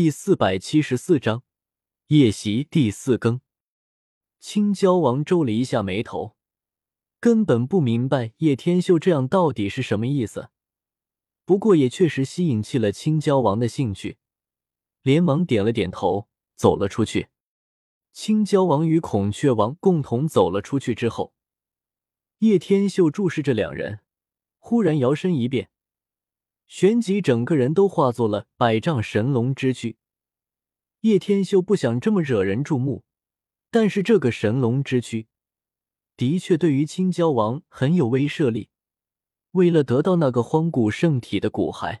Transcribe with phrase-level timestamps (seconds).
[0.00, 1.42] 第四百七十四章
[2.06, 3.40] 夜袭第四更。
[4.38, 6.36] 青椒王皱了一下眉头，
[7.18, 10.50] 根本不明白叶天秀这样到底是什么意思。
[11.44, 14.18] 不过也确实吸引起了青椒王的兴趣，
[15.02, 17.30] 连忙点了点头，走了出去。
[18.12, 21.34] 青椒王与孔雀王共同走了出去之后，
[22.38, 24.02] 叶天秀注视着两人，
[24.58, 25.72] 忽然摇身一变。
[26.68, 29.96] 旋即，整个人都化作了百丈神龙之躯。
[31.00, 33.04] 叶天秀不想这么惹人注目，
[33.70, 35.28] 但是这个神龙之躯
[36.14, 38.68] 的确对于青椒王很有威慑力。
[39.52, 42.00] 为了得到那个荒古圣体的骨骸，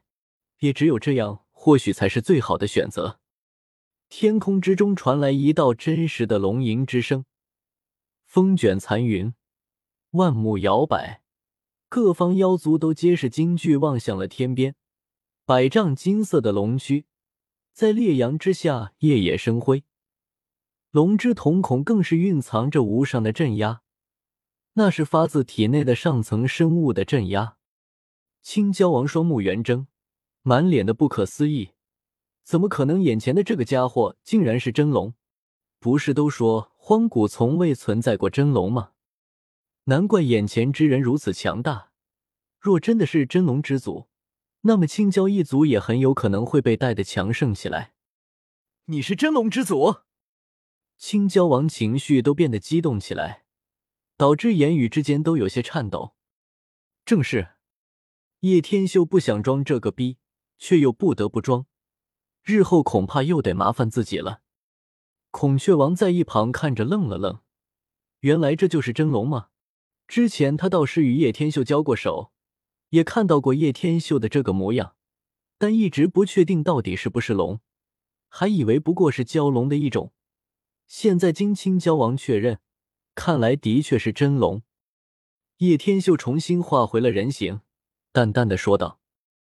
[0.58, 3.20] 也只有这样，或许才是最好的选择。
[4.10, 7.24] 天空之中传来一道真实的龙吟之声，
[8.26, 9.32] 风卷残云，
[10.10, 11.22] 万木摇摆。
[11.90, 14.74] 各方妖族都皆是惊惧，望向了天边。
[15.46, 17.06] 百丈金色的龙躯
[17.72, 19.84] 在烈阳之下夜夜生辉，
[20.90, 23.80] 龙之瞳孔更是蕴藏着无上的镇压，
[24.74, 27.56] 那是发自体内的上层生物的镇压。
[28.42, 29.86] 青椒王双目圆睁，
[30.42, 31.70] 满脸的不可思议：
[32.44, 33.02] 怎么可能？
[33.02, 35.14] 眼前的这个家伙竟然是真龙？
[35.78, 38.90] 不是都说荒古从未存在过真龙吗？
[39.88, 41.92] 难怪眼前之人如此强大。
[42.60, 44.06] 若真的是真龙之祖，
[44.60, 47.94] 那么青蛟一族也很有可能会被带的强盛起来。
[48.86, 50.00] 你是真龙之祖？
[50.98, 53.44] 青蛟王情绪都变得激动起来，
[54.18, 56.14] 导致言语之间都有些颤抖。
[57.06, 57.52] 正是。
[58.40, 60.18] 叶天秀不想装这个逼，
[60.58, 61.66] 却又不得不装，
[62.44, 64.42] 日后恐怕又得麻烦自己了。
[65.30, 67.40] 孔雀王在一旁看着愣了愣，
[68.20, 69.48] 原来这就是真龙吗？
[70.08, 72.32] 之前他倒是与叶天秀交过手，
[72.88, 74.96] 也看到过叶天秀的这个模样，
[75.58, 77.60] 但一直不确定到底是不是龙，
[78.30, 80.14] 还以为不过是蛟龙的一种。
[80.86, 82.60] 现在经青蛟王确认，
[83.14, 84.62] 看来的确是真龙。
[85.58, 87.60] 叶天秀重新化回了人形，
[88.10, 89.00] 淡淡的说道：“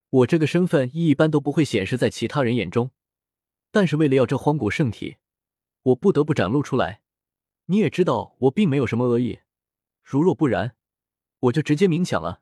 [0.10, 2.92] 我这个身份一般都不会显示在其他人眼中，
[3.70, 5.18] 但是为了要这荒古圣体，
[5.82, 7.02] 我不得不展露出来。
[7.66, 9.40] 你也知道，我并没有什么恶意。”
[10.04, 10.76] 如若不然，
[11.40, 12.42] 我就直接明抢了。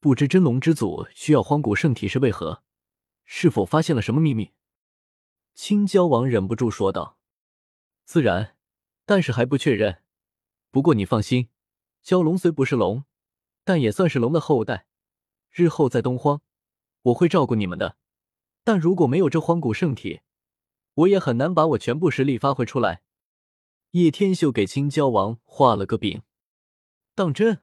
[0.00, 2.62] 不知真龙之祖需要荒古圣体是为何？
[3.24, 4.52] 是否发现了什么秘密？
[5.54, 7.18] 青蛟王忍不住说道
[8.06, 8.56] ：“自然，
[9.04, 10.02] 但是还不确认。
[10.70, 11.50] 不过你放心，
[12.04, 13.04] 蛟龙虽不是龙，
[13.64, 14.86] 但也算是龙的后代。
[15.50, 16.40] 日后在东荒，
[17.02, 17.96] 我会照顾你们的。
[18.62, 20.20] 但如果没有这荒古圣体，
[20.94, 23.02] 我也很难把我全部实力发挥出来。”
[23.98, 26.22] 叶天秀给青椒王画了个饼。
[27.16, 27.62] 当真？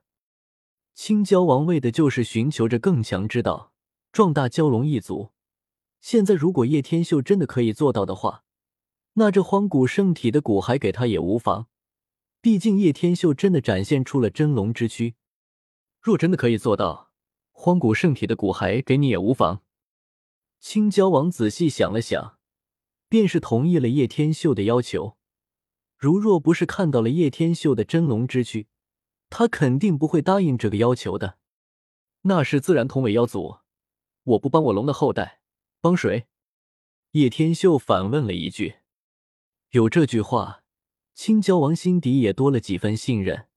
[0.94, 3.72] 青蛟王为的就是寻求着更强之道，
[4.12, 5.32] 壮大蛟龙一族。
[6.02, 8.44] 现在如果叶天秀真的可以做到的话，
[9.14, 11.68] 那这荒古圣体的骨骸给他也无妨。
[12.42, 15.16] 毕竟叶天秀真的展现出了真龙之躯。
[16.02, 17.12] 若真的可以做到，
[17.54, 19.62] 荒古圣体的骨骸给你也无妨。
[20.60, 22.38] 青蛟王仔细想了想，
[23.08, 25.16] 便是同意了叶天秀的要求。
[25.98, 28.68] 如若不是看到了叶天秀的真龙之躯，
[29.30, 31.38] 他肯定不会答应这个要求的，
[32.24, 33.58] 那是自然同为妖族，
[34.24, 35.40] 我不帮我龙的后代，
[35.82, 36.28] 帮谁？
[37.12, 38.76] 叶天秀反问了一句。
[39.72, 40.64] 有这句话，
[41.14, 43.48] 青椒王心底也多了几分信任，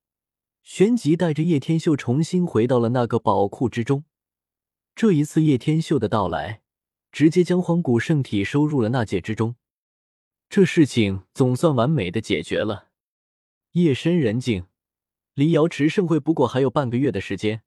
[0.62, 4.04] 旋即带着叶天秀重新回到了那个宝库之中。
[4.94, 6.62] 这一次，叶天秀的到来，
[7.12, 9.56] 直接将荒古圣体收入了纳戒之中，
[10.50, 12.88] 这事情总算完美的解决了。
[13.72, 14.66] 夜深人静。
[15.34, 17.62] 离瑶池盛会不过还有半个月的时间，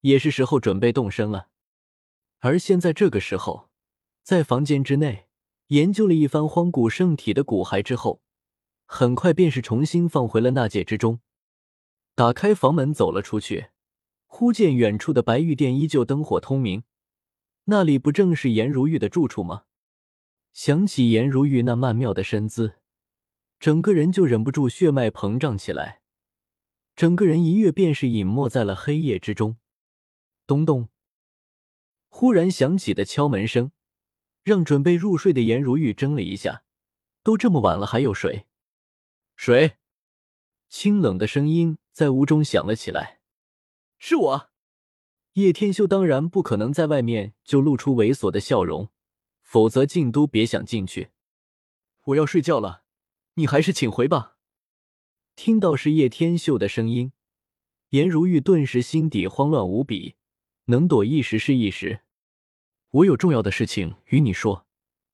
[0.00, 1.48] 也是时候准备动身了。
[2.40, 3.70] 而现在这个时候，
[4.22, 5.28] 在房间之内
[5.68, 8.20] 研究了一番荒古圣体的骨骸之后，
[8.84, 11.20] 很快便是重新放回了纳戒之中。
[12.14, 13.68] 打开房门走了出去，
[14.26, 16.82] 忽见远处的白玉殿依旧灯火通明，
[17.64, 19.62] 那里不正是颜如玉的住处吗？
[20.54, 22.76] 想起颜如玉那曼妙的身姿，
[23.58, 26.00] 整个人就忍不住血脉膨胀起来。
[26.94, 29.56] 整个人一跃便是隐没在了黑夜之中。
[30.46, 30.88] 咚咚，
[32.08, 33.72] 忽然响起的敲门声，
[34.44, 36.62] 让准备入睡的颜如玉怔了一下。
[37.24, 38.46] 都这么晚了，还有谁？
[39.34, 39.78] 谁？
[40.68, 43.18] 清冷的声音在屋中响了起来。
[43.98, 44.50] 是我。
[45.32, 48.90] 叶天修当然不可能在外面就露出猥琐的笑容，
[49.54, 51.10] 否则进都别想进去。
[52.06, 52.82] 我要睡觉了，
[53.34, 54.36] 你还是请回吧。
[55.36, 57.12] 听到是叶天秀的声音，
[57.90, 60.16] 颜如玉顿时心底慌乱无比，
[60.64, 62.00] 能躲一时是一时。
[62.90, 64.66] 我有重要的事情与你说，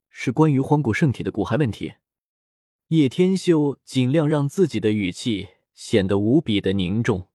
[0.09, 1.93] 是关于荒古圣体的骨骸问题。
[2.87, 7.27] 叶天秀尽量让自己的语气显得无比的凝重。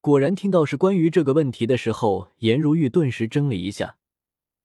[0.00, 3.96] 果然，听到是关于这个问题的时候，颜如玉顿时怔了一下，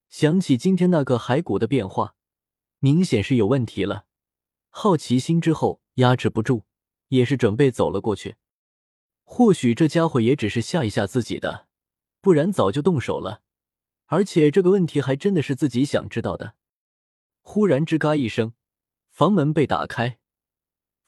[0.09, 2.15] 想起今天那个骸骨的变化，
[2.80, 4.06] 明显是有问题了。
[4.69, 6.63] 好奇心之后压制不住，
[7.09, 8.36] 也是准备走了过去。
[9.24, 11.68] 或许这家伙也只是吓一吓自己的，
[12.21, 13.42] 不然早就动手了。
[14.06, 16.56] 而且这个问题还真的是自己想知道的。
[17.42, 18.54] 忽然吱嘎一声，
[19.09, 20.19] 房门被打开，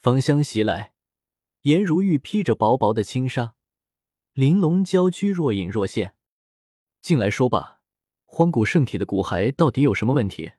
[0.01, 0.93] 芳香袭来。
[1.61, 3.55] 颜如玉披着薄薄的轻纱，
[4.33, 6.15] 玲珑娇躯若隐若现。
[7.01, 7.78] 进来说吧，
[8.31, 10.51] 荒古圣体的骨骸到底有什么问题？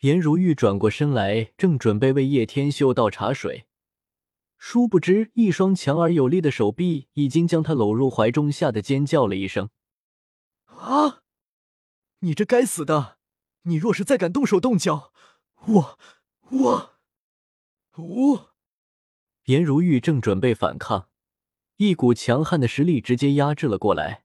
[0.00, 3.66] 颜如玉转过身来，正准备为叶天秀倒茶水，
[4.58, 9.70] 殊不知一双强而有力的手臂已经将他搂入怀中，吓得尖叫了一声
[10.66, 11.22] ：“啊！
[12.18, 13.18] 你这该死的！
[13.62, 15.12] 你若是再敢动手动脚，
[15.66, 15.98] 我
[16.50, 16.90] 我
[17.96, 18.50] 我……”
[19.46, 21.08] 颜如玉正准备反抗，
[21.76, 24.24] 一股强悍的实力直接压制了过来，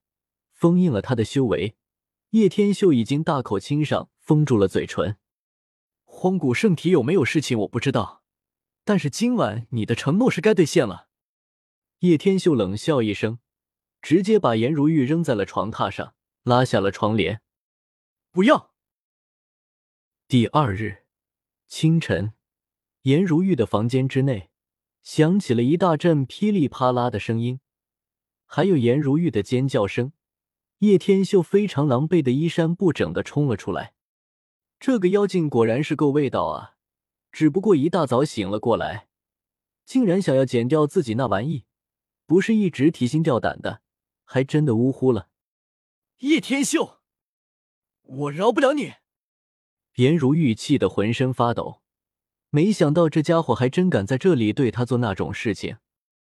[0.52, 1.78] 封印了他的修为。
[2.32, 5.18] 叶天秀已经大口亲上，封住了嘴唇。
[6.06, 8.22] 荒古圣体有没有事情我不知道，
[8.84, 11.08] 但是今晚你的承诺是该兑现了。
[12.00, 13.40] 叶天秀冷笑一声，
[14.00, 17.42] 直接把颜如玉扔在了床榻上，拉下了窗帘。
[18.30, 18.76] 不要。
[20.28, 21.06] 第二日
[21.68, 22.34] 清晨，
[23.02, 24.52] 颜如玉的房间之内
[25.02, 27.60] 响起了一大阵噼里啪啦的声音，
[28.46, 30.14] 还有颜如玉的尖叫声。
[30.80, 33.94] 叶天秀非常狼狈的衣衫不整的冲了出来。
[34.80, 36.76] 这个妖精果然是够味道啊！
[37.32, 39.10] 只不过一大早醒了过来，
[39.86, 41.66] 竟然想要剪掉自己那玩意，
[42.26, 43.82] 不是一直提心吊胆的，
[44.24, 45.28] 还真的呜呼了。
[46.20, 47.00] 叶天秀，
[48.04, 48.94] 我饶不了你！
[49.96, 51.82] 颜如玉气得浑身发抖，
[52.50, 55.78] 没想到这家伙还真敢在这里对他做那种事情。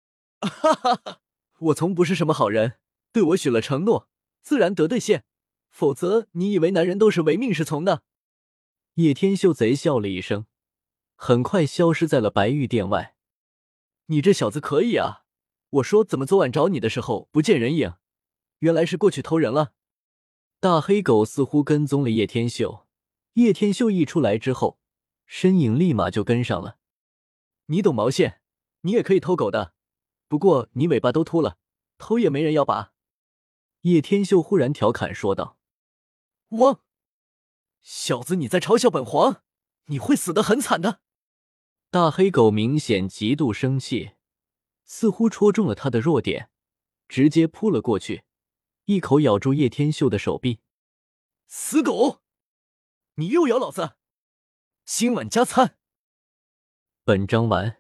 [0.41, 1.21] 哈哈哈！
[1.59, 2.79] 我从不是什么好人，
[3.13, 4.09] 对我许了承诺，
[4.43, 5.25] 自然得兑现，
[5.69, 8.03] 否则你以为男人都是唯命是从的？
[8.95, 10.47] 叶天秀贼笑了一声，
[11.15, 13.15] 很快消失在了白玉殿外。
[14.07, 15.25] 你这小子可以啊！
[15.71, 17.95] 我说怎么昨晚找你的时候不见人影，
[18.61, 19.75] 原来是过去偷人了。
[20.61, 22.87] 大黑狗似乎跟踪了叶天秀，
[23.35, 24.81] 叶天秀一出来之后，
[25.27, 26.79] 身影立马就跟上了。
[27.67, 28.41] 你懂毛线？
[28.81, 29.75] 你也可以偷狗的，
[30.27, 31.59] 不过你尾巴都秃了，
[31.99, 32.95] 偷也没人要拔。
[33.91, 35.59] 叶天秀忽然调侃说道
[36.49, 36.85] ：“我！”
[37.81, 39.43] 小子，你在嘲笑本皇，
[39.87, 41.01] 你会死得很惨的。
[41.91, 44.13] 大黑狗明显极度生气，
[44.85, 46.51] 似乎戳中了他的弱点，
[47.09, 48.25] 直接扑了过去，
[48.85, 50.61] 一口咬住叶天秀的手臂。
[51.47, 52.23] 死狗，
[53.15, 53.97] 你又咬老子！
[54.85, 55.79] 今晚加餐。
[57.05, 57.79] 本章完。